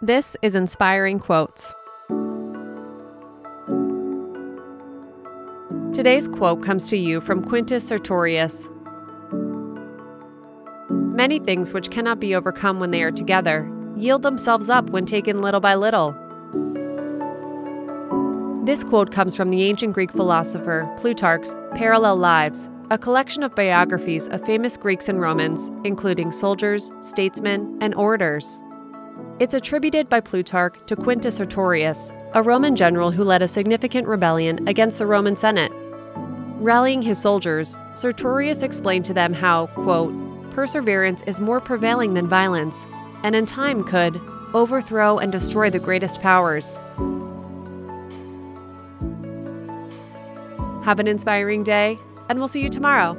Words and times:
This 0.00 0.36
is 0.42 0.54
Inspiring 0.54 1.18
Quotes. 1.18 1.74
Today's 5.92 6.28
quote 6.28 6.62
comes 6.62 6.88
to 6.90 6.96
you 6.96 7.20
from 7.20 7.42
Quintus 7.42 7.88
Sertorius. 7.88 8.68
Many 10.88 11.40
things 11.40 11.72
which 11.72 11.90
cannot 11.90 12.20
be 12.20 12.32
overcome 12.32 12.78
when 12.78 12.92
they 12.92 13.02
are 13.02 13.10
together 13.10 13.68
yield 13.96 14.22
themselves 14.22 14.70
up 14.70 14.88
when 14.90 15.04
taken 15.04 15.42
little 15.42 15.58
by 15.58 15.74
little. 15.74 16.12
This 18.64 18.84
quote 18.84 19.10
comes 19.10 19.34
from 19.34 19.50
the 19.50 19.64
ancient 19.64 19.94
Greek 19.94 20.12
philosopher 20.12 20.88
Plutarch's 20.96 21.56
Parallel 21.74 22.18
Lives, 22.18 22.70
a 22.92 22.98
collection 22.98 23.42
of 23.42 23.56
biographies 23.56 24.28
of 24.28 24.46
famous 24.46 24.76
Greeks 24.76 25.08
and 25.08 25.20
Romans, 25.20 25.72
including 25.82 26.30
soldiers, 26.30 26.92
statesmen, 27.00 27.76
and 27.80 27.96
orators. 27.96 28.60
It's 29.40 29.54
attributed 29.54 30.08
by 30.08 30.18
Plutarch 30.18 30.74
to 30.88 30.96
Quintus 30.96 31.36
Sertorius, 31.36 32.12
a 32.34 32.42
Roman 32.42 32.74
general 32.74 33.12
who 33.12 33.22
led 33.22 33.40
a 33.40 33.46
significant 33.46 34.08
rebellion 34.08 34.66
against 34.66 34.98
the 34.98 35.06
Roman 35.06 35.36
Senate. 35.36 35.70
Rallying 36.58 37.02
his 37.02 37.22
soldiers, 37.22 37.76
Sertorius 37.94 38.64
explained 38.64 39.04
to 39.04 39.14
them 39.14 39.32
how, 39.32 39.68
quote, 39.68 40.12
perseverance 40.50 41.22
is 41.22 41.40
more 41.40 41.60
prevailing 41.60 42.14
than 42.14 42.26
violence, 42.26 42.84
and 43.22 43.36
in 43.36 43.46
time 43.46 43.84
could 43.84 44.20
overthrow 44.54 45.18
and 45.18 45.30
destroy 45.30 45.70
the 45.70 45.78
greatest 45.78 46.20
powers. 46.20 46.78
Have 50.84 50.98
an 50.98 51.06
inspiring 51.06 51.62
day, 51.62 51.96
and 52.28 52.40
we'll 52.40 52.48
see 52.48 52.62
you 52.62 52.68
tomorrow. 52.68 53.16